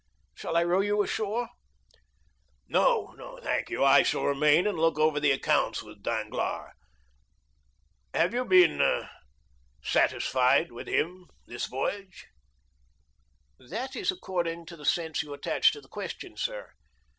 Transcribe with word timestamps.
"Shall 0.33 0.57
I 0.57 0.63
row 0.63 0.81
you 0.81 1.03
ashore?" 1.03 1.49
"No, 2.67 3.39
thank 3.43 3.69
you; 3.69 3.83
I 3.85 4.01
shall 4.01 4.23
remain 4.23 4.65
and 4.65 4.79
look 4.79 4.97
over 4.97 5.19
the 5.19 5.29
accounts 5.29 5.83
with 5.83 6.01
Danglars. 6.01 6.73
Have 8.11 8.33
you 8.33 8.43
been 8.43 9.07
satisfied 9.83 10.71
with 10.71 10.87
him 10.87 11.27
this 11.45 11.67
voyage?" 11.67 12.25
"That 13.59 13.95
is 13.95 14.09
according 14.11 14.65
to 14.65 14.75
the 14.75 14.85
sense 14.85 15.21
you 15.21 15.35
attach 15.35 15.71
to 15.73 15.81
the 15.81 15.87
question, 15.87 16.35
sir. 16.35 16.71